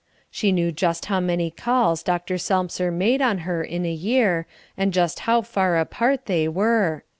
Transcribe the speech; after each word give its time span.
She 0.31 0.51
knew 0.51 0.71
just 0.71 1.05
how 1.05 1.19
many 1.19 1.51
calls 1.51 2.01
Dr. 2.01 2.39
Selmser 2.39 2.89
made 2.91 3.21
on 3.21 3.37
her 3.45 3.63
in 3.63 3.85
a 3.85 3.91
year, 3.93 4.47
and 4.75 4.91
just 4.91 5.19
how 5.29 5.43
far 5.43 5.77
apart 5.77 6.25
they 6.25 6.47
were. 6.47 7.03